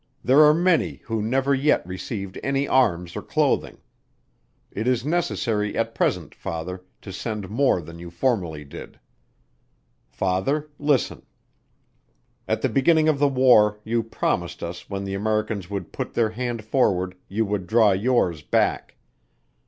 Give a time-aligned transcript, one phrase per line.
[0.23, 3.77] There are many who never yet received any arms or clothing.
[4.71, 8.99] It is necessary at present, Father, to send more than you formerly did.
[10.09, 11.21] "Father Listen.
[12.47, 16.31] At the beginning of the war you promised us when the Americans would put their
[16.31, 18.95] hand forward you would draw yours back.